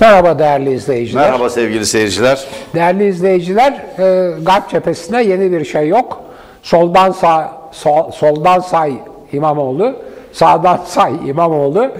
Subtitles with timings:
[0.00, 1.22] Merhaba değerli izleyiciler.
[1.24, 2.44] Merhaba sevgili seyirciler.
[2.74, 6.20] Değerli izleyiciler, e, Garp cephesinde yeni bir şey yok.
[6.62, 8.92] Soldan sağ, sol, soldan say
[9.32, 9.96] İmamoğlu,
[10.32, 11.90] sağdan say İmamoğlu.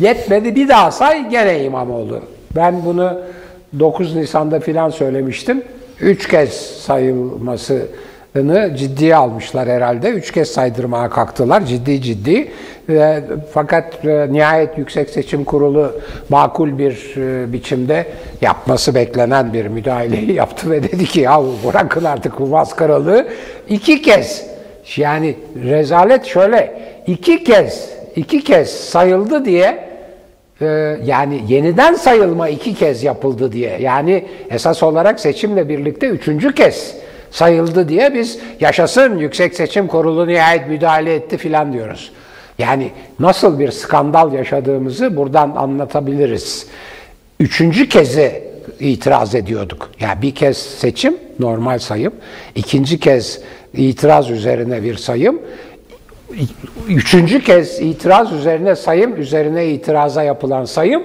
[0.00, 2.20] Yetmedi bir daha say gene İmamoğlu.
[2.56, 3.20] Ben bunu
[3.78, 5.62] 9 Nisan'da filan söylemiştim.
[6.00, 7.82] Üç kez sayılmasını
[8.76, 10.08] ciddiye almışlar herhalde.
[10.08, 12.50] Üç kez saydırmaya kalktılar ciddi ciddi.
[12.90, 13.20] E,
[13.52, 18.06] fakat e, nihayet Yüksek Seçim Kurulu makul bir e, biçimde
[18.40, 23.28] yapması beklenen bir müdahaleyi yaptı ve dedi ki ya bırakın artık bu maskaralığı.
[23.68, 24.46] iki kez
[24.96, 29.88] yani rezalet şöyle iki kez iki kez sayıldı diye
[30.60, 30.66] e,
[31.04, 36.94] yani yeniden sayılma iki kez yapıldı diye yani esas olarak seçimle birlikte üçüncü kez
[37.30, 42.12] sayıldı diye biz yaşasın Yüksek Seçim Kurulu nihayet müdahale etti filan diyoruz.
[42.58, 46.66] Yani nasıl bir skandal yaşadığımızı buradan anlatabiliriz.
[47.40, 48.42] Üçüncü kezi
[48.80, 49.90] itiraz ediyorduk.
[50.00, 52.12] Yani bir kez seçim, normal sayım.
[52.54, 53.40] ikinci kez
[53.74, 55.40] itiraz üzerine bir sayım.
[56.88, 61.02] Üçüncü kez itiraz üzerine sayım, üzerine itiraza yapılan sayım.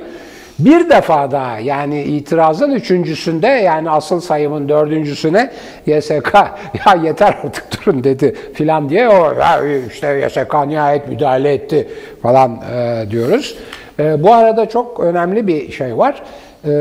[0.60, 5.52] Bir defa daha yani itirazın üçüncüsünde yani asıl sayımın dördüncüsüne
[5.86, 6.34] YSK
[6.86, 11.88] ya yeter artık durun dedi filan diye o ya işte YSK nihayet müdahale etti
[12.22, 13.58] falan e, diyoruz.
[14.00, 16.24] E, bu arada çok önemli bir şey var.
[16.66, 16.72] E,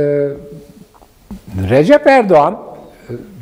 [1.71, 2.59] Recep Erdoğan,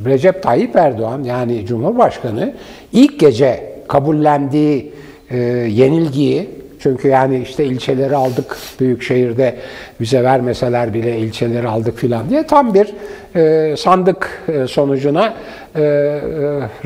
[0.05, 2.55] Recep Tayyip Erdoğan yani Cumhurbaşkanı
[2.92, 4.92] ilk gece kabullendiği
[5.31, 5.36] e,
[5.69, 8.56] yenilgiyi çünkü yani işte ilçeleri aldık.
[8.81, 9.56] Büyük şehirde
[10.00, 12.89] bize vermeseler bile ilçeleri aldık filan diye tam bir
[13.34, 15.34] e, sandık e, sonucuna
[15.77, 15.83] e,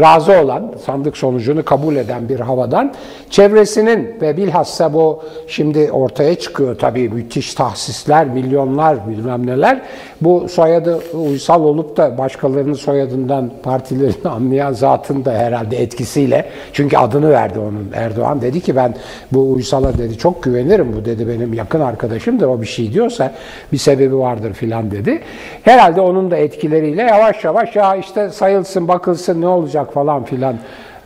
[0.00, 2.94] razı olan, sandık sonucunu kabul eden bir havadan
[3.30, 9.82] çevresinin ve bilhassa bu şimdi ortaya çıkıyor tabii müthiş tahsisler, milyonlar bilmem neler.
[10.20, 17.30] Bu soyadı uysal olup da başkalarının soyadından partilerini anlayan zatın da herhalde etkisiyle çünkü adını
[17.30, 18.94] verdi onun Erdoğan dedi ki ben
[19.32, 23.32] bu uysala dedi çok güvenirim bu dedi benim yakın arkadaşımdır o bir şey diyorsa
[23.72, 25.22] bir sebebi vardır filan dedi.
[25.62, 30.54] Herhalde onun da etkileriyle yavaş yavaş ya işte sayılsın bakılsın ne olacak falan filan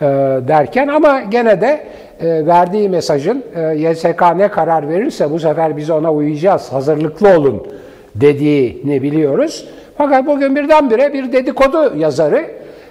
[0.00, 0.06] e,
[0.48, 1.80] derken ama gene de
[2.20, 7.66] e, verdiği mesajın e, YSK ne karar verirse bu sefer biz ona uyacağız hazırlıklı olun
[8.14, 9.68] dediğini biliyoruz.
[9.98, 12.46] Fakat bugün birdenbire bir dedikodu yazarı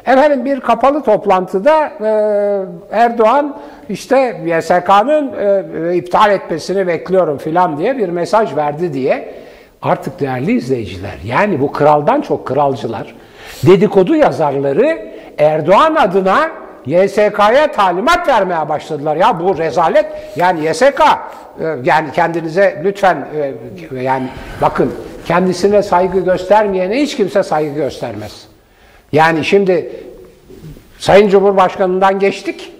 [0.06, 2.10] efendim bir kapalı toplantıda e,
[2.92, 3.58] Erdoğan
[3.90, 9.34] işte YSK'nın e, iptal etmesini bekliyorum filan diye bir mesaj verdi diye
[9.82, 13.16] artık değerli izleyiciler yani bu kraldan çok kralcılar
[13.66, 16.52] dedikodu yazarları Erdoğan adına
[16.86, 19.16] YSK'ya talimat vermeye başladılar.
[19.16, 20.06] Ya bu rezalet
[20.36, 21.02] yani YSK
[21.62, 23.28] e, yani kendinize lütfen
[23.96, 24.28] e, yani
[24.62, 24.94] bakın
[25.26, 28.48] kendisine saygı göstermeyene hiç kimse saygı göstermez.
[29.12, 29.92] Yani şimdi
[31.00, 32.72] Sayın Cumhurbaşkanı'ndan geçtik.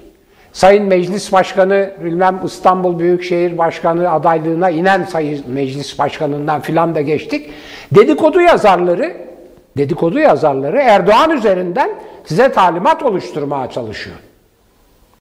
[0.58, 7.50] Sayın Meclis Başkanı, bilmem İstanbul Büyükşehir Başkanı adaylığına inen Sayın Meclis Başkanı'ndan filan da geçtik.
[7.96, 9.14] Dedikodu yazarları,
[9.78, 11.90] dedikodu yazarları Erdoğan üzerinden
[12.26, 14.16] size talimat oluşturmaya çalışıyor.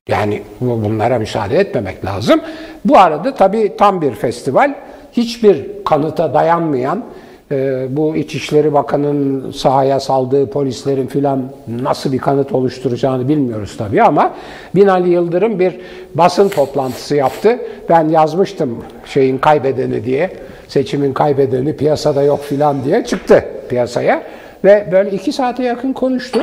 [0.09, 2.41] Yani bunlara müsaade etmemek lazım.
[2.85, 4.75] Bu arada tabii tam bir festival,
[5.13, 7.05] hiçbir kanıta dayanmayan,
[7.51, 14.35] e, bu İçişleri Bakanı'nın sahaya saldığı polislerin filan nasıl bir kanıt oluşturacağını bilmiyoruz tabii ama
[14.75, 15.81] Binali Yıldırım bir
[16.15, 17.59] basın toplantısı yaptı.
[17.89, 20.31] Ben yazmıştım şeyin kaybedeni diye,
[20.69, 24.23] seçimin kaybedeni piyasada yok filan diye çıktı piyasaya
[24.65, 26.41] ve böyle iki saate yakın konuştu.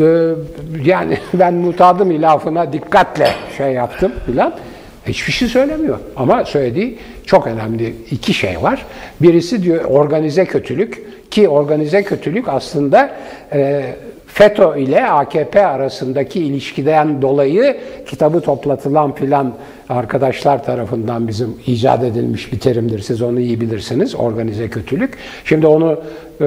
[0.00, 0.28] Ee,
[0.84, 4.54] yani ben mutadım ilafına dikkatle şey yaptım filan.
[5.06, 5.98] Hiçbir şey söylemiyor.
[6.16, 8.86] Ama söylediği çok önemli iki şey var.
[9.20, 13.10] Birisi diyor organize kötülük ki organize kötülük aslında
[13.52, 13.82] e,
[14.26, 17.76] FETÖ ile AKP arasındaki ilişkiden dolayı
[18.06, 19.52] kitabı toplatılan filan
[19.88, 22.98] arkadaşlar tarafından bizim icat edilmiş bir terimdir.
[22.98, 24.14] Siz onu iyi bilirsiniz.
[24.14, 25.18] Organize kötülük.
[25.44, 26.00] Şimdi onu
[26.40, 26.46] e,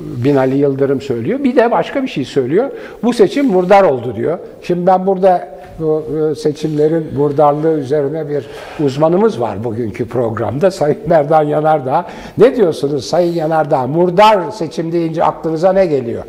[0.00, 1.44] Binali Yıldırım söylüyor.
[1.44, 2.70] Bir de başka bir şey söylüyor.
[3.02, 4.38] Bu seçim murdar oldu diyor.
[4.62, 8.46] Şimdi ben burada bu e, seçimlerin murdarlığı üzerine bir
[8.84, 10.70] uzmanımız var bugünkü programda.
[10.70, 12.06] Sayın Merdan Yanardağ.
[12.38, 13.86] Ne diyorsunuz Sayın Yanardağ?
[13.86, 16.24] Murdar seçim deyince aklınıza ne geliyor?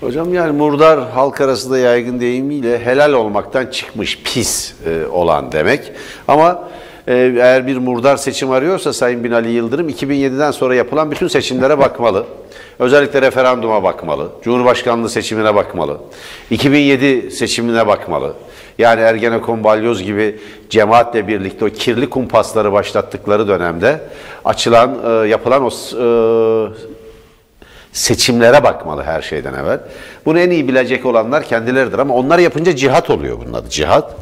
[0.00, 5.92] Hocam yani murdar halk arasında yaygın deyimiyle helal olmaktan çıkmış pis e, olan demek.
[6.28, 6.68] Ama
[7.08, 12.24] e, eğer bir murdar seçim arıyorsa Sayın Binali Yıldırım 2007'den sonra yapılan bütün seçimlere bakmalı.
[12.78, 14.28] Özellikle referanduma bakmalı.
[14.42, 15.98] Cumhurbaşkanlığı seçimine bakmalı.
[16.50, 18.34] 2007 seçimine bakmalı.
[18.78, 20.38] Yani Ergenekon Balyoz gibi
[20.70, 24.00] cemaatle birlikte o kirli kumpasları başlattıkları dönemde
[24.44, 26.06] açılan, e, yapılan o e,
[27.92, 29.80] seçimlere bakmalı her şeyden evvel.
[30.26, 34.16] Bunu en iyi bilecek olanlar kendileridir ama onlar yapınca cihat oluyor bunun adı cihat.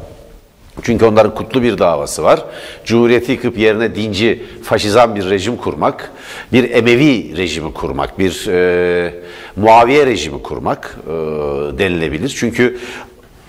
[0.81, 2.45] Çünkü onların kutlu bir davası var.
[2.85, 6.11] Cumhuriyeti yıkıp yerine dinci, faşizan bir rejim kurmak,
[6.53, 9.13] bir Emevi rejimi kurmak, bir e,
[9.55, 11.11] Muaviye rejimi kurmak e,
[11.77, 12.29] denilebilir.
[12.29, 12.79] Çünkü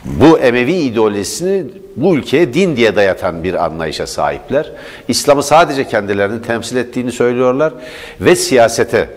[0.05, 1.65] bu Emevi ideolojisini
[1.97, 4.73] bu ülkeye din diye dayatan bir anlayışa sahipler.
[5.09, 7.73] İslam'ı sadece kendilerini temsil ettiğini söylüyorlar
[8.21, 9.09] ve siyasete,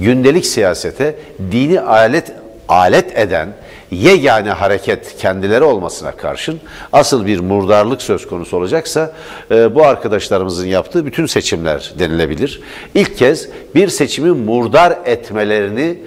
[0.00, 1.14] gündelik siyasete
[1.52, 2.32] dini alet
[2.68, 3.48] alet eden
[3.90, 6.60] yegane hareket kendileri olmasına karşın
[6.92, 9.12] asıl bir murdarlık söz konusu olacaksa
[9.50, 12.60] e, bu arkadaşlarımızın yaptığı bütün seçimler denilebilir.
[12.94, 15.98] İlk kez bir seçimi murdar etmelerini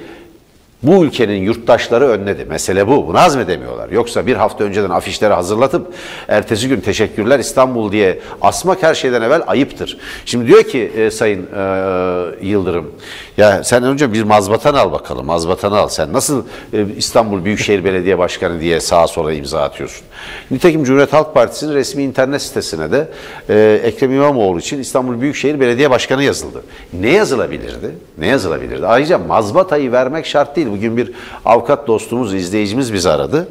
[0.83, 2.45] bu ülkenin yurttaşları önledi.
[2.45, 3.07] Mesele bu.
[3.07, 3.89] Bunu hazmedemiyorlar.
[3.89, 5.93] Yoksa bir hafta önceden afişleri hazırlatıp
[6.27, 9.97] ertesi gün teşekkürler İstanbul diye asmak her şeyden evvel ayıptır.
[10.25, 12.91] Şimdi diyor ki e, Sayın e, Yıldırım
[13.37, 15.25] ya sen önce bir mazbatan al bakalım.
[15.25, 15.87] Mazbatan al.
[15.87, 16.43] Sen nasıl
[16.73, 20.05] e, İstanbul Büyükşehir Belediye Başkanı diye sağa sola imza atıyorsun?
[20.51, 23.07] Nitekim Cumhuriyet Halk Partisi'nin resmi internet sitesine de
[23.49, 26.63] e, Ekrem İmamoğlu için İstanbul Büyükşehir Belediye Başkanı yazıldı.
[26.93, 27.91] Ne yazılabilirdi?
[28.17, 28.87] Ne yazılabilirdi?
[28.87, 30.67] Ayrıca mazbatayı vermek şart değil.
[30.71, 31.11] Bugün bir
[31.45, 33.47] avukat dostumuz, izleyicimiz bizi aradı.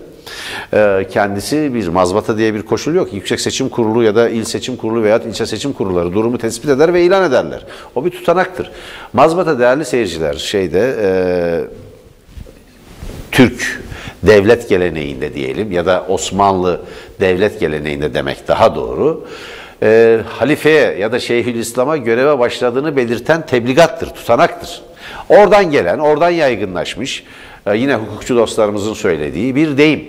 [0.75, 3.13] Ee, kendisi bir mazbata diye bir koşul yok.
[3.13, 6.95] Yüksek Seçim Kurulu ya da il seçim kurulu veya ilçe seçim kurulları durumu tespit eder
[6.95, 7.67] ve ilan ederler.
[7.95, 8.71] O bir tutanaktır.
[9.13, 11.11] Mazbata değerli seyirciler şeyde e,
[13.33, 13.83] Türk
[14.23, 16.81] devlet geleneğinde diyelim ya da Osmanlı
[17.21, 19.27] devlet geleneğinde demek daha doğru.
[19.83, 24.83] E, halifeye ya da Şeyhülislam'a göreve başladığını belirten tebligattır, tutanaktır.
[25.29, 27.25] Oradan gelen, oradan yaygınlaşmış
[27.67, 30.05] e, yine hukukçu dostlarımızın söylediği bir deyim.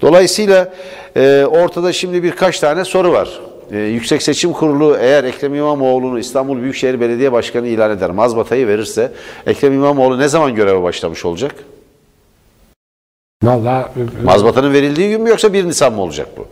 [0.00, 0.72] Dolayısıyla
[1.16, 3.28] e, ortada şimdi birkaç tane soru var.
[3.72, 9.12] E, Yüksek Seçim Kurulu eğer Ekrem İmamoğlu'nu İstanbul Büyükşehir Belediye Başkanı ilan eder, mazbatayı verirse
[9.46, 11.54] Ekrem İmamoğlu ne zaman göreve başlamış olacak?
[13.42, 13.84] Vallahi
[14.24, 16.46] Mazbatanın verildiği gün mü yoksa 1 Nisan mı olacak bu?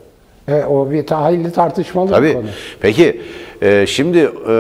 [0.53, 2.33] e, o bir hayli tartışmalı bir Tabii.
[2.33, 2.45] konu.
[2.81, 3.21] Peki
[3.63, 4.53] e, şimdi e,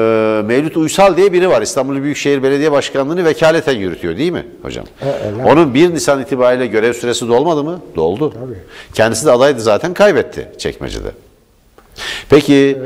[0.47, 1.62] Mevlüt Uysal diye biri var.
[1.62, 4.85] İstanbul Büyükşehir Belediye Başkanlığı'nı vekaleten yürütüyor değil mi hocam?
[5.03, 5.47] evet.
[5.47, 7.81] Onun 1 Nisan itibariyle görev süresi dolmadı mı?
[7.97, 8.35] Doldu.
[8.94, 11.09] Kendisi de adaydı zaten kaybetti çekmecede.
[12.31, 12.79] Peki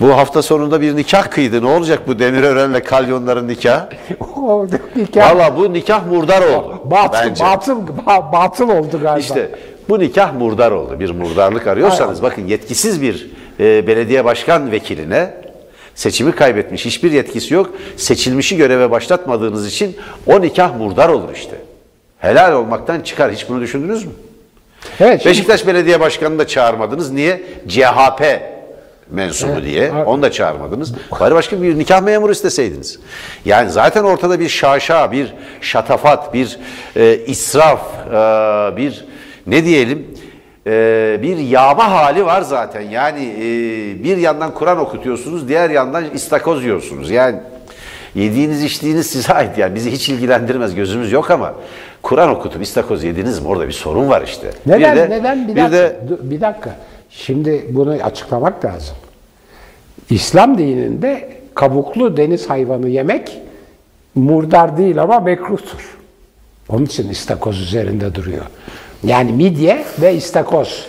[0.00, 1.62] bu hafta sonunda bir nikah kıydı.
[1.62, 3.88] Ne olacak bu Demirören'le Kalyonların nikahı?
[4.36, 4.66] O
[4.96, 6.80] nikah Valla bu nikah murdar oldu.
[6.84, 7.44] batıl, bence.
[7.44, 9.18] batıl, ba- batıl oldu galiba.
[9.18, 9.50] İşte
[9.88, 11.00] bu nikah murdar oldu.
[11.00, 13.30] Bir murdarlık arıyorsanız bakın yetkisiz bir
[13.60, 15.34] e, belediye başkan vekiline
[15.94, 16.86] seçimi kaybetmiş.
[16.86, 17.70] Hiçbir yetkisi yok.
[17.96, 19.96] Seçilmişi göreve başlatmadığınız için
[20.26, 21.56] o nikah murdar olur işte.
[22.18, 23.32] Helal olmaktan çıkar.
[23.32, 24.12] Hiç bunu düşündünüz mü?
[25.00, 27.10] evet, şimdi- Beşiktaş Belediye Başkanı'nı da çağırmadınız.
[27.10, 27.42] Niye?
[27.68, 28.22] CHP
[29.10, 29.82] mensubu diye.
[29.82, 30.06] evet.
[30.06, 30.94] Onu da çağırmadınız.
[31.20, 32.98] Bari başka bir nikah memuru isteseydiniz.
[33.44, 36.58] Yani zaten ortada bir şaşa, bir şatafat, bir
[36.96, 38.12] e, israf, e,
[38.76, 39.04] bir
[39.46, 40.06] ne diyelim
[40.66, 42.80] e, bir yağma hali var zaten.
[42.80, 43.44] Yani e,
[44.04, 47.10] bir yandan Kur'an okutuyorsunuz, diğer yandan istakoz yiyorsunuz.
[47.10, 47.36] Yani
[48.14, 51.54] yediğiniz içtiğiniz size ait yani bizi hiç ilgilendirmez gözümüz yok ama
[52.02, 54.50] Kur'an okutup istakoz yediniz mi orada bir sorun var işte.
[54.66, 54.96] Neden?
[54.96, 55.48] bir de, neden?
[55.48, 55.78] Bir, bir dakika.
[55.78, 56.76] de bir dakika.
[57.10, 58.96] Şimdi bunu açıklamak lazım.
[60.10, 63.38] İslam dininde kabuklu deniz hayvanı yemek
[64.14, 65.98] murdar değil ama mekruhtur.
[66.68, 68.44] Onun için istakoz üzerinde duruyor.
[69.04, 70.86] Yani midye ve istakoz.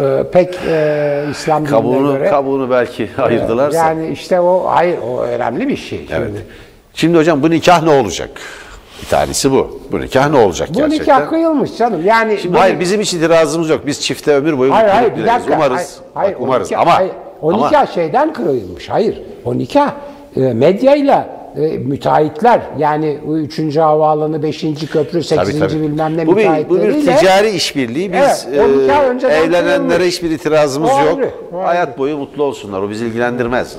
[0.00, 2.30] Ee, pek e, İslam kabuğunu göre.
[2.30, 3.78] kabuğunu belki ayırdılarsa.
[3.78, 6.06] Yani işte o hayır o önemli bir şey.
[6.10, 6.26] Evet.
[6.26, 6.46] Şimdi.
[6.94, 8.30] Şimdi hocam bu nikah ne olacak?
[9.02, 9.80] Bir tanesi bu.
[9.92, 11.00] Bu nikah ne olacak Bu gerçekten?
[11.18, 12.06] nikah kıyılmış canım.
[12.06, 13.86] Yani Şimdi bu- hayır bizim hiç itirazımız yok.
[13.86, 15.54] Biz çifte ömür boyu Hayır hayır bir dakika.
[15.56, 15.76] Umarız.
[15.76, 16.70] Hayır, hayır, Bak, umarız.
[16.70, 18.88] nikah- ama hayır, o ama- nikah şeyden kırılmış.
[18.88, 19.22] Hayır.
[19.44, 19.92] O nikah
[20.36, 23.76] e, medyayla e, müteahhitler yani bu 3.
[23.80, 24.86] havaalanı, 5.
[24.86, 25.36] köprü, 8.
[25.58, 25.82] Tabii, tabii.
[25.82, 28.12] bilmem ne bu bir, bu bir ticari işbirliği.
[28.12, 30.06] Biz Evet, e, evlenenlere kıyılmış.
[30.14, 31.18] hiçbir itirazımız O yok.
[31.18, 31.66] ayrı, o ayrı.
[31.66, 32.82] Hayat boyu mutlu olsunlar.
[32.82, 33.76] O bizi ilgilendirmez.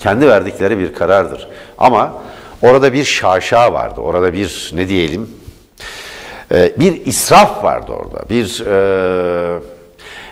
[0.00, 1.48] Kendi verdikleri bir karardır.
[1.78, 2.12] Ama
[2.62, 4.00] orada bir şaşa vardı.
[4.00, 5.30] Orada bir ne diyelim
[6.52, 8.28] e, bir israf vardı orada.
[8.30, 9.60] Bir e,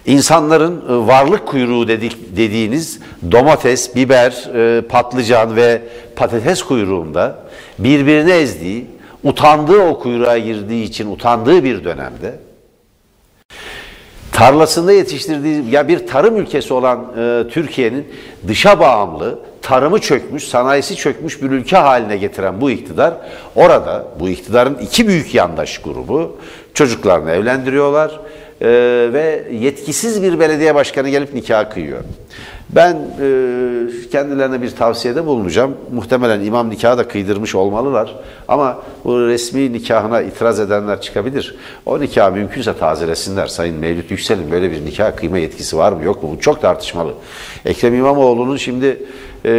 [0.07, 3.01] insanların e, varlık kuyruğu dedik, dediğiniz
[3.33, 5.83] domates, biber, e, patlıcan ve
[6.17, 7.39] patates kuyruğunda
[7.79, 8.87] birbirini ezdiği,
[9.25, 12.39] utandığı o kuyruğa girdiği için utandığı bir dönemde
[14.41, 18.09] tarlasında yetiştirdiği ya bir tarım ülkesi olan e, Türkiye'nin
[18.49, 23.15] dışa bağımlı, tarımı çökmüş, sanayisi çökmüş bir ülke haline getiren bu iktidar
[23.57, 26.37] orada bu iktidarın iki büyük yandaş grubu
[26.75, 28.21] çocuklarını evlendiriyorlar
[28.61, 28.69] e,
[29.13, 32.01] ve yetkisiz bir belediye başkanı gelip nikah kıyıyor.
[32.75, 35.77] Ben e, kendilerine bir tavsiyede bulunacağım.
[35.93, 38.17] Muhtemelen imam nikahı da kıydırmış olmalılar.
[38.49, 41.57] Ama bu resmi nikahına itiraz edenler çıkabilir.
[41.87, 43.47] O nikah mümkünse tazelesinler.
[43.47, 46.31] Sayın Mevlüt Yüksel'in böyle bir nikah kıyma yetkisi var mı yok mu?
[46.37, 47.13] Bu çok tartışmalı.
[47.65, 49.03] Ekrem İmamoğlu'nun şimdi
[49.45, 49.51] e,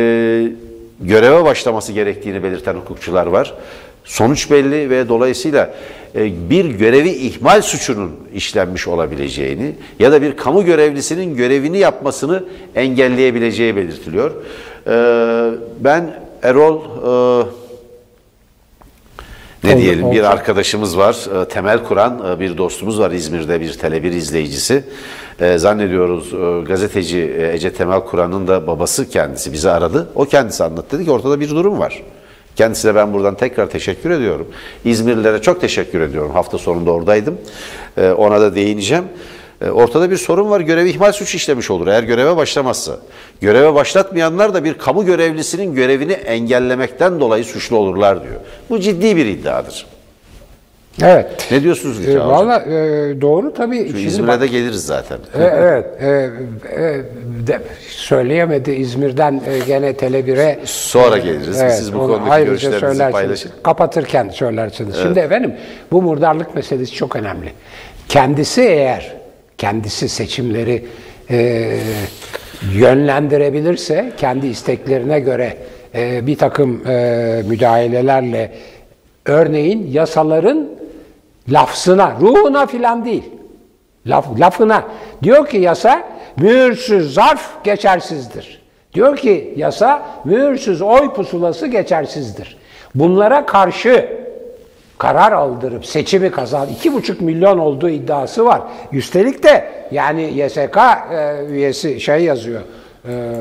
[1.02, 3.54] göreve başlaması gerektiğini belirten hukukçular var.
[4.06, 5.74] Sonuç belli ve dolayısıyla
[6.16, 12.44] e, bir görevi ihmal suçunun işlenmiş olabileceğini ya da bir kamu görevlisinin görevini yapmasını
[12.76, 14.32] engelleyebileceği belirtiliyor.
[14.88, 14.94] E,
[15.80, 16.82] ben Erol
[17.44, 17.46] e,
[19.64, 21.18] ne diyelim bir arkadaşımız var,
[21.50, 24.84] temel kuran bir dostumuz var İzmir'de bir Tele1 izleyicisi.
[25.56, 26.32] Zannediyoruz
[26.68, 30.10] gazeteci Ece Temel Kur'an'ın da babası kendisi bizi aradı.
[30.16, 32.04] O kendisi anlattı dedi ki ortada bir durum var.
[32.56, 34.48] Kendisine ben buradan tekrar teşekkür ediyorum.
[34.86, 36.32] İzmirlilere çok teşekkür ediyorum.
[36.32, 37.38] Hafta sonunda oradaydım.
[37.98, 39.04] Ee, ona da değineceğim.
[39.62, 40.60] Ee, ortada bir sorun var.
[40.60, 42.98] Görev ihmal suç işlemiş olur eğer göreve başlamazsa.
[43.42, 48.40] Göreve başlatmayanlar da bir kamu görevlisinin görevini engellemekten dolayı suçlu olurlar diyor.
[48.70, 49.86] Bu ciddi bir iddiadır.
[51.04, 51.48] Evet.
[51.52, 52.30] Ne diyorsunuz E, Nikah Hocam?
[52.30, 52.72] Valla e,
[53.22, 53.92] doğru tabii.
[53.92, 55.18] Şu İzmir'e bak- de geliriz zaten.
[55.40, 55.86] E, evet.
[56.02, 57.00] e, e,
[57.48, 60.60] de- söyleyemedi İzmir'den e, gene Tele1'e.
[60.66, 61.58] Sonra geliriz.
[61.58, 63.12] Siz bu onu konudaki görüşlerinizi söylersiniz.
[63.12, 63.52] paylaşın.
[63.64, 64.96] Kapatırken söylersiniz.
[65.02, 65.54] Şimdi efendim
[65.92, 67.50] bu murdarlık meselesi çok önemli.
[68.10, 69.14] Kendisi eğer
[69.58, 70.86] kendisi seçimleri
[71.30, 71.70] e,
[72.76, 75.58] yönlendirebilirse kendi isteklerine göre
[75.96, 78.52] e, bir takım e, müdahalelerle
[79.26, 80.70] örneğin yasaların
[81.50, 83.24] lafzına, ruhuna filan değil.
[84.08, 84.84] Laf, lafına.
[85.24, 86.04] Diyor ki yasa
[86.38, 88.62] mühürsüz zarf geçersizdir.
[88.94, 92.58] Diyor ki yasa mühürsüz oy pusulası geçersizdir.
[92.96, 94.22] Bunlara karşı
[94.98, 98.62] karar aldırıp seçimi kazan 2,5 milyon olduğu iddiası var.
[98.92, 100.78] Üstelik de yani YSK
[101.12, 102.62] e, üyesi şey yazıyor.
[103.08, 103.34] E,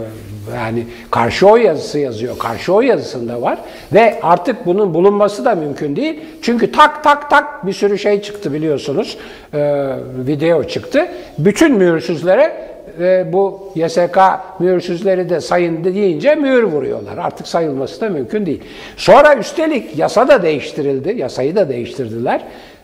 [0.54, 2.38] yani karşı oy yazısı yazıyor.
[2.38, 3.58] Karşı oy yazısında var
[3.92, 6.20] ve artık bunun bulunması da mümkün değil.
[6.42, 9.18] Çünkü tak tak tak bir sürü şey çıktı biliyorsunuz.
[9.54, 9.90] E,
[10.26, 11.08] video çıktı.
[11.38, 14.18] Bütün mühürsüzlere e, bu YSK
[14.60, 17.18] mühürsüzleri de sayın deyince mühür vuruyorlar.
[17.18, 18.62] Artık sayılması da mümkün değil.
[18.96, 21.18] Sonra üstelik yasa da değiştirildi.
[21.18, 22.40] Yasayı da değiştirdiler.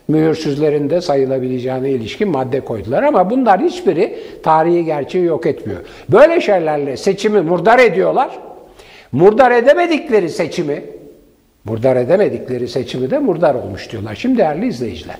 [0.07, 5.79] Mühürsüzlerin de sayılabileceğine ilişkin madde koydular ama bunlar hiçbiri tarihi gerçeği yok etmiyor.
[6.09, 8.39] Böyle şeylerle seçimi murdar ediyorlar.
[9.11, 10.83] Murdar edemedikleri seçimi
[11.67, 14.15] Murdar edemedikleri seçimi de murdar olmuş diyorlar.
[14.15, 15.15] Şimdi değerli izleyiciler,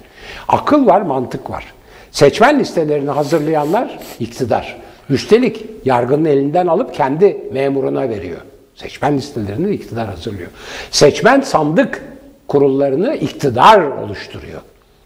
[0.48, 1.74] akıl var, mantık var.
[2.12, 4.78] Seçmen listelerini hazırlayanlar iktidar.
[5.10, 8.38] Üstelik yargının elinden alıp kendi memuruna veriyor.
[8.76, 10.50] Seçmen listelerini iktidar hazırlıyor.
[10.92, 12.04] Seçmen sandık
[12.48, 14.62] kurullarını iktidar oluşturuyor.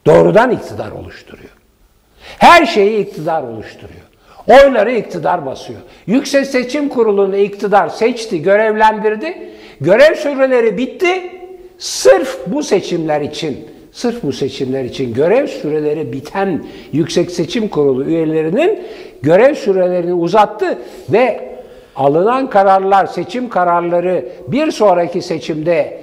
[0.06, 1.50] Doğrudan iktidar oluşturuyor.
[2.38, 4.02] Her şeyi iktidar oluşturuyor.
[4.48, 5.80] Oyları iktidar basıyor.
[6.08, 9.50] Yüksek Seçim Kurulu'nu iktidar seçti, görevlendirdi.
[9.82, 11.32] Görev süreleri bitti.
[11.78, 18.84] Sırf bu seçimler için, sırf bu seçimler için görev süreleri biten Yüksek Seçim Kurulu üyelerinin
[19.22, 20.78] görev sürelerini uzattı
[21.10, 21.52] ve
[21.96, 26.01] alınan kararlar, seçim kararları bir sonraki seçimde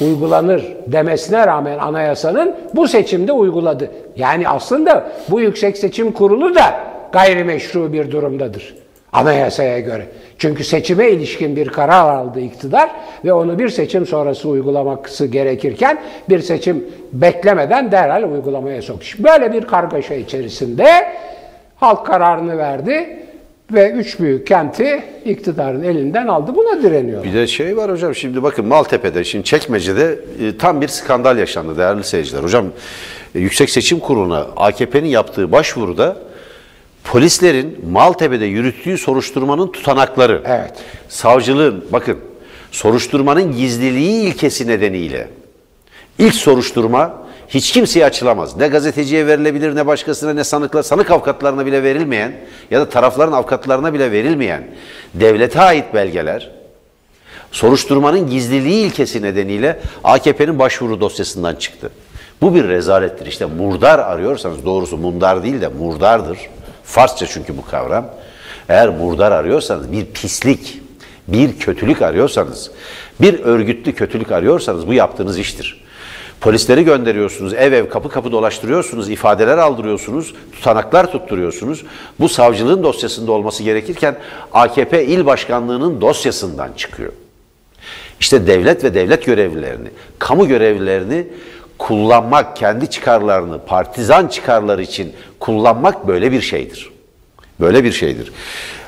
[0.00, 3.90] uygulanır demesine rağmen anayasanın bu seçimde uyguladı.
[4.16, 6.74] Yani aslında bu Yüksek Seçim Kurulu da
[7.12, 8.74] gayrimeşru bir durumdadır
[9.12, 10.06] anayasaya göre.
[10.38, 12.90] Çünkü seçime ilişkin bir karar aldı iktidar
[13.24, 19.06] ve onu bir seçim sonrası uygulaması gerekirken bir seçim beklemeden derhal uygulamaya soktu.
[19.18, 20.86] Böyle bir kargaşa içerisinde
[21.76, 23.18] halk kararını verdi
[23.70, 26.54] ve üç büyük kenti iktidarın elinden aldı.
[26.54, 27.24] Buna direniyor.
[27.24, 31.78] Bir de şey var hocam şimdi bakın Maltepe'de şimdi Çekmece'de e, tam bir skandal yaşandı
[31.78, 32.42] değerli seyirciler.
[32.42, 32.66] Hocam
[33.34, 36.16] e, Yüksek Seçim Kurulu'na AKP'nin yaptığı başvuruda
[37.04, 40.72] polislerin Maltepe'de yürüttüğü soruşturmanın tutanakları, Evet.
[41.08, 42.18] savcılığın bakın
[42.70, 45.28] soruşturmanın gizliliği ilkesi nedeniyle
[46.18, 47.22] ilk soruşturma
[47.54, 48.56] hiç kimseye açılamaz.
[48.56, 52.32] Ne gazeteciye verilebilir ne başkasına ne sanıkla sanık avukatlarına bile verilmeyen
[52.70, 54.64] ya da tarafların avukatlarına bile verilmeyen
[55.14, 56.50] devlete ait belgeler
[57.52, 61.90] soruşturmanın gizliliği ilkesi nedeniyle AKP'nin başvuru dosyasından çıktı.
[62.40, 63.26] Bu bir rezalettir.
[63.26, 66.38] İşte murdar arıyorsanız doğrusu mundar değil de murdardır.
[66.84, 68.10] Farsça çünkü bu kavram.
[68.68, 70.80] Eğer murdar arıyorsanız bir pislik,
[71.28, 72.70] bir kötülük arıyorsanız,
[73.20, 75.81] bir örgütlü kötülük arıyorsanız bu yaptığınız iştir.
[76.42, 81.84] Polisleri gönderiyorsunuz, ev ev kapı kapı dolaştırıyorsunuz, ifadeler aldırıyorsunuz, tutanaklar tutturuyorsunuz.
[82.20, 84.16] Bu savcılığın dosyasında olması gerekirken
[84.52, 87.12] AKP il başkanlığının dosyasından çıkıyor.
[88.20, 91.26] İşte devlet ve devlet görevlilerini, kamu görevlilerini
[91.78, 96.92] kullanmak, kendi çıkarlarını, partizan çıkarları için kullanmak böyle bir şeydir.
[97.62, 98.32] Böyle bir şeydir.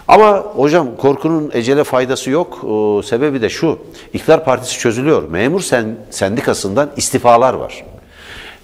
[0.08, 2.64] Ama hocam korkunun ecele faydası yok.
[2.64, 3.78] O, sebebi de şu.
[4.12, 5.28] İktidar partisi çözülüyor.
[5.28, 7.84] Memur sen, sendikasından istifalar var.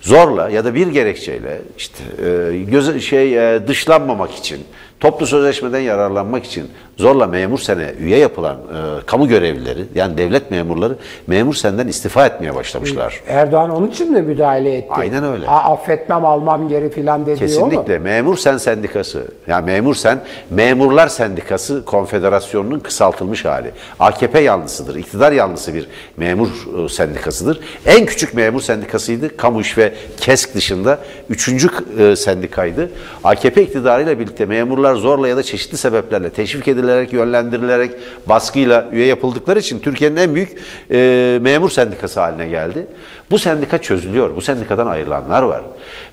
[0.01, 4.61] Zorla ya da bir gerekçeyle işte e, göze, şey e, dışlanmamak için,
[5.01, 6.71] toplu sözleşmeden yararlanmak için
[7.01, 12.55] zorla memur sene üye yapılan e, kamu görevlileri yani devlet memurları memur senden istifa etmeye
[12.55, 13.21] başlamışlar.
[13.29, 14.89] Erdoğan onun için mi müdahale etti?
[14.91, 15.47] Aynen öyle.
[15.47, 17.71] Ha, affetmem almam geri filan dediği o mu?
[17.71, 17.99] Kesinlikle.
[17.99, 23.71] Memur Sen Sendikası, yani Memur Sen, Memurlar Sendikası Konfederasyonu'nun kısaltılmış hali.
[24.01, 26.49] AKP yanlısıdır, iktidar yanlısı bir memur
[26.85, 27.61] e, sendikasıdır.
[27.87, 29.37] En küçük memur sendikasıydı.
[29.37, 32.91] Kamu İş ve KESK dışında üçüncü e, sendikaydı.
[33.25, 37.91] AKP iktidarıyla birlikte memurlar zorla ya da çeşitli sebeplerle teşvik edilerek, yönlendirilerek,
[38.27, 40.57] baskıyla üye yapıldıkları için Türkiye'nin en büyük
[40.91, 42.87] e, memur sendikası haline geldi.
[43.31, 44.37] Bu sendika çözülüyor.
[44.37, 45.63] Bu sendikadan ayrılanlar var.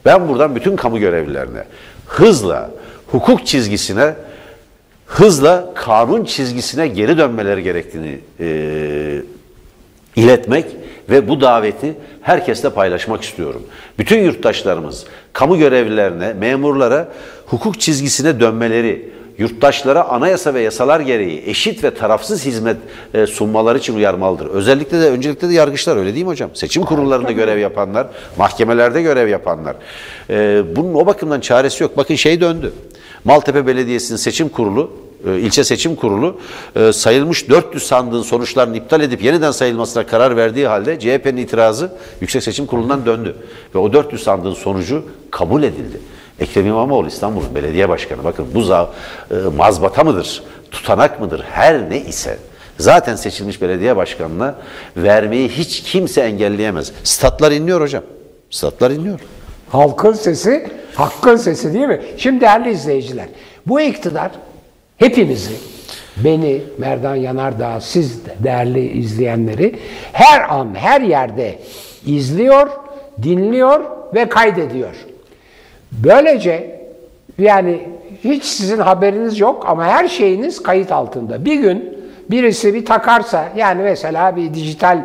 [0.06, 1.64] Ben buradan bütün kamu görevlilerine
[2.06, 2.70] hızla
[3.08, 4.14] hukuk çizgisine
[5.06, 9.22] hızla kanun çizgisine geri dönmeleri gerektiğini e,
[10.16, 10.66] iletmek
[11.10, 13.64] ve bu daveti herkesle paylaşmak istiyorum.
[14.00, 17.08] Bütün yurttaşlarımız kamu görevlilerine, memurlara
[17.46, 22.78] hukuk çizgisine dönmeleri, yurttaşlara anayasa ve yasalar gereği eşit ve tarafsız hizmet
[23.14, 24.46] e, sunmaları için uyarmalıdır.
[24.46, 26.50] Özellikle de öncelikle de yargıçlar öyle değil mi hocam?
[26.54, 29.76] Seçim kurullarında görev yapanlar, mahkemelerde görev yapanlar.
[30.30, 31.98] E, bunun o bakımdan çaresi yok.
[31.98, 32.74] Bakın şey döndü.
[33.24, 34.92] Maltepe Belediyesi'nin seçim kurulu
[35.28, 36.40] e, ilçe seçim kurulu
[36.76, 41.92] e, sayılmış 400 sandığın sonuçlarını iptal edip yeniden sayılmasına karar verdiği halde CHP'nin itirazı
[42.22, 43.36] Yüksek Seçim Kurulu'ndan döndü.
[43.76, 46.00] Ve o 400 sandığın sonucu kabul edildi.
[46.40, 48.24] Ekrem İmamoğlu İstanbul'un belediye başkanı.
[48.24, 48.90] Bakın bu za,
[49.32, 52.38] e, mazbata mıdır, tutanak mıdır, her ne ise
[52.78, 54.56] zaten seçilmiş belediye başkanına
[54.98, 56.92] vermeyi hiç kimse engelleyemez.
[57.04, 58.04] Statlar inliyor hocam.
[58.50, 59.20] Statlar inliyor.
[59.70, 62.02] Halkın sesi, hakkın sesi değil mi?
[62.18, 63.26] Şimdi değerli izleyiciler,
[63.66, 64.32] bu iktidar
[64.98, 65.54] hepimizi,
[66.18, 69.80] beni, Merdan Yanardağ, siz de değerli izleyenleri
[70.14, 71.60] her an, her yerde
[72.06, 72.70] izliyor,
[73.24, 73.82] dinliyor
[74.16, 74.96] ve kaydediyor.
[75.92, 76.82] Böylece
[77.38, 77.80] yani
[78.24, 81.46] hiç sizin haberiniz yok ama her şeyiniz kayıt altında.
[81.46, 81.98] Bir gün
[82.30, 85.02] birisi bir takarsa yani mesela bir dijital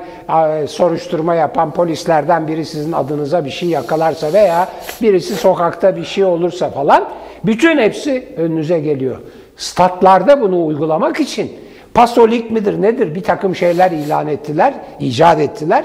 [0.66, 4.68] soruşturma yapan polislerden biri sizin adınıza bir şey yakalarsa veya
[5.03, 7.09] birisi sokakta bir şey olursa falan
[7.45, 9.16] bütün hepsi önünüze geliyor.
[9.57, 11.53] Statlarda bunu uygulamak için
[11.95, 15.85] pasolik midir nedir bir takım şeyler ilan ettiler, icat ettiler.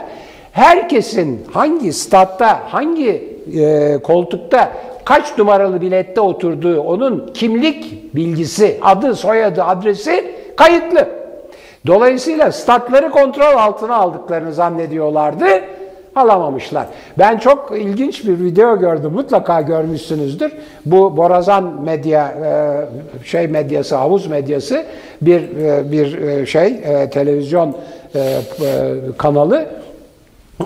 [0.51, 4.71] Herkesin hangi statta, hangi e, koltukta
[5.05, 11.07] kaç numaralı bilette oturduğu, onun kimlik bilgisi, adı, soyadı, adresi kayıtlı.
[11.87, 15.45] Dolayısıyla statları kontrol altına aldıklarını zannediyorlardı,
[16.15, 16.85] alamamışlar.
[17.17, 20.51] Ben çok ilginç bir video gördüm, mutlaka görmüşsünüzdür.
[20.85, 24.85] Bu Borazan medya, e, şey medyası, havuz medyası
[25.21, 26.81] bir e, bir e, şey
[27.11, 27.75] televizyon
[29.17, 29.65] kanalı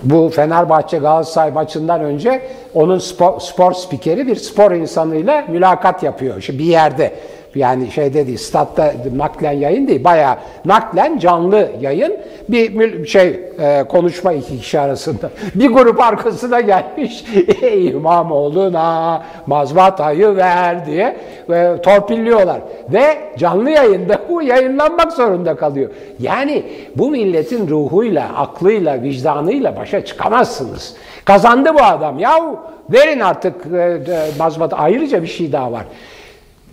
[0.03, 2.41] bu Fenerbahçe Galatasaray maçından önce
[2.73, 6.41] onun spor, spor spikeri bir spor insanıyla mülakat yapıyor.
[6.41, 7.13] Şimdi bir yerde
[7.55, 10.35] yani şeyde değil, statta naklen yayın değil, bayağı
[10.65, 12.17] naklen canlı yayın
[12.49, 15.29] bir şey e, konuşma iki kişi arasında.
[15.55, 17.23] Bir grup arkasına gelmiş,
[17.61, 21.17] ey İmamoğlu'na mazbatayı ver diye
[21.49, 22.61] ve torpilliyorlar.
[22.89, 25.89] Ve canlı yayında bu yayınlanmak zorunda kalıyor.
[26.19, 26.63] Yani
[26.95, 30.95] bu milletin ruhuyla, aklıyla, vicdanıyla başa çıkamazsınız.
[31.25, 32.19] Kazandı bu adam.
[32.19, 32.59] Yahu
[32.89, 33.99] verin artık e,
[34.39, 34.73] mazbat.
[34.77, 35.85] Ayrıca bir şey daha var.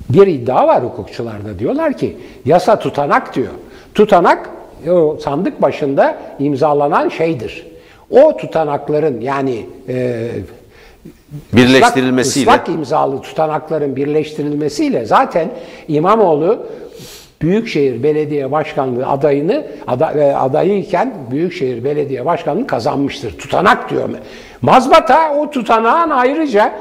[0.09, 1.59] Bir iddia var hukukçularda.
[1.59, 3.53] Diyorlar ki yasa tutanak diyor.
[3.94, 4.51] Tutanak
[4.90, 7.66] o sandık başında imzalanan şeydir.
[8.11, 10.29] O tutanakların yani e,
[11.53, 15.51] birleştirilmesiyle ıslak, ıslak imzalı tutanakların birleştirilmesiyle zaten
[15.88, 16.66] İmamoğlu
[17.42, 19.66] Büyükşehir Belediye Başkanlığı adayını
[20.14, 23.38] e, adayıyken Büyükşehir Belediye Başkanlığı kazanmıştır.
[23.38, 24.09] Tutanak diyor.
[24.62, 26.73] Mazbata o tutanağın ayrıca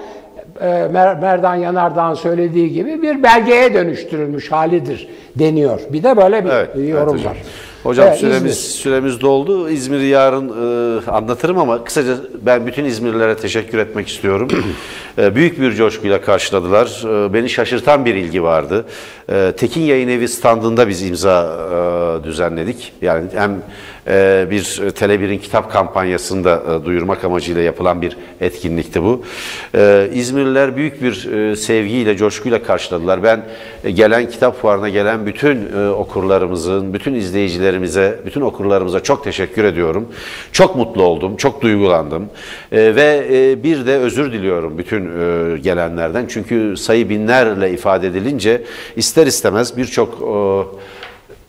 [1.21, 5.81] Merdan Yanardağ'ın söylediği gibi bir belgeye dönüştürülmüş halidir deniyor.
[5.89, 7.37] Bir de böyle bir evet, yorum evet var.
[7.83, 8.81] Hocam evet, süremiz İzmir.
[8.81, 9.69] süremiz doldu.
[9.69, 14.47] İzmir'i yarın e, anlatırım ama kısaca ben bütün İzmirlilere teşekkür etmek istiyorum.
[15.17, 16.87] e, büyük bir coşkuyla karşıladılar.
[17.27, 18.85] E, beni şaşırtan bir ilgi vardı.
[19.29, 21.57] E, Tekin Yayın Evi standında biz imza
[22.21, 22.93] e, düzenledik.
[23.01, 23.61] Yani hem
[24.07, 29.23] e, bir Tele1'in kitap kampanyasında e, duyurmak amacıyla yapılan bir etkinlikti bu.
[29.75, 33.23] E, İzmirliler büyük bir e, sevgiyle, coşkuyla karşıladılar.
[33.23, 33.45] Ben
[33.83, 39.63] e, gelen kitap fuarına gelen bütün e, okurlarımızın, bütün izleyicilerin seyircilerimize, bütün okurlarımıza çok teşekkür
[39.63, 40.07] ediyorum.
[40.51, 42.29] Çok mutlu oldum, çok duygulandım.
[42.71, 46.25] E, ve e, bir de özür diliyorum bütün e, gelenlerden.
[46.29, 48.63] Çünkü sayı binlerle ifade edilince
[48.95, 50.33] ister istemez birçok e,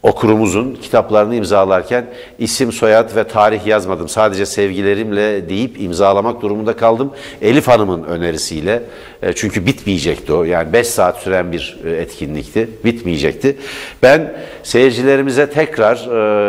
[0.09, 2.07] okurumuzun kitaplarını imzalarken
[2.39, 4.09] isim, soyad ve tarih yazmadım.
[4.09, 7.13] Sadece sevgilerimle deyip imzalamak durumunda kaldım.
[7.43, 8.83] Elif Hanım'ın önerisiyle.
[9.23, 10.45] E, Çünkü bitmeyecekti o.
[10.45, 12.69] Yani 5 saat süren bir e, etkinlikti.
[12.85, 13.57] Bitmeyecekti.
[14.03, 15.97] Ben seyircilerimize tekrar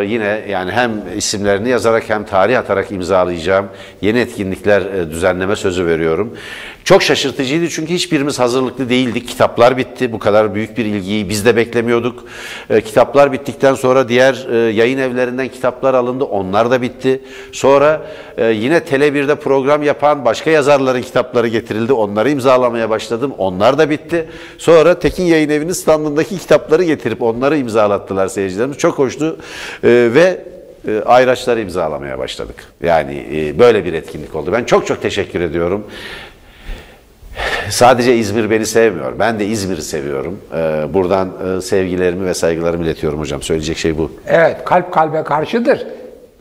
[0.02, 3.66] e, yine yani hem isimlerini yazarak hem tarih atarak imzalayacağım
[4.02, 6.38] yeni etkinlikler düzenleme sözü veriyorum.
[6.84, 9.28] Çok şaşırtıcıydı çünkü hiçbirimiz hazırlıklı değildik.
[9.28, 10.12] Kitaplar bitti.
[10.12, 12.26] Bu kadar büyük bir ilgiyi biz de beklemiyorduk.
[12.86, 16.24] Kitaplar bittikten sonra diğer e, yayın evlerinden kitaplar alındı.
[16.24, 17.22] Onlar da bitti.
[17.52, 18.02] Sonra
[18.38, 21.94] e, yine Tele1'de program yapan başka yazarların kitapları getirildi.
[21.94, 23.34] Onları imzalamaya başladım.
[23.38, 24.30] Onlar da bitti.
[24.58, 28.78] Sonra Tekin Yayın Evi'nin standındaki kitapları getirip onları imzalattılar seyircilerimiz.
[28.78, 29.38] Çok hoştu.
[29.84, 30.46] E, ve
[30.88, 32.56] e, ayraçları imzalamaya başladık.
[32.84, 34.52] Yani e, böyle bir etkinlik oldu.
[34.54, 35.84] Ben çok çok teşekkür ediyorum.
[37.70, 39.20] Sadece İzmir beni sevmiyor.
[39.20, 40.40] Ben de İzmir'i seviyorum.
[40.54, 43.42] Ee, buradan e, sevgilerimi ve saygılarımı iletiyorum hocam.
[43.42, 44.12] Söyleyecek şey bu.
[44.28, 45.88] Evet, kalp kalbe karşıdır.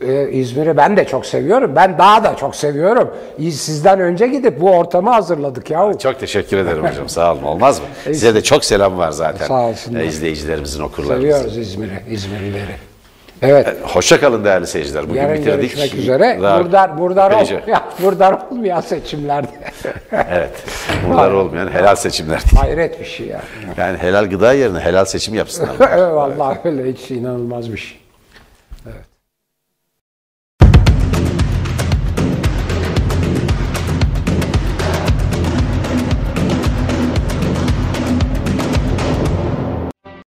[0.01, 1.71] Ee, İzmir'i ben de çok seviyorum.
[1.75, 3.09] Ben daha da çok seviyorum.
[3.39, 5.97] Sizden önce gidip bu ortamı hazırladık yahu.
[5.97, 7.09] Çok teşekkür ederim hocam.
[7.09, 7.43] Sağ olun.
[7.43, 7.85] Olmaz mı?
[8.03, 9.47] Size de çok selam var zaten.
[9.47, 9.99] Sağ olsunlar.
[9.99, 11.21] Ee, izleyicilerimizin, okurlarımızın.
[11.31, 12.88] Seviyoruz İzmir'i, İzmirlileri.
[13.41, 13.67] Evet.
[13.83, 15.09] Hoşça kalın değerli seyirciler.
[15.09, 15.59] Bugün Yarın bitirdik.
[15.61, 16.39] görüşmek üzere.
[16.41, 17.59] Daha- Buradan, buradan, Epeyce.
[17.61, 19.47] olmayan, buradan olmayan seçimlerde.
[20.11, 20.63] Evet.
[21.09, 22.41] Bunlar olmayan helal seçimler.
[22.59, 23.41] Hayret bir şey yani.
[23.77, 25.75] Yani helal gıda yerine helal seçim yapsınlar.
[26.13, 27.97] Vallahi öyle hiç inanılmaz bir şey.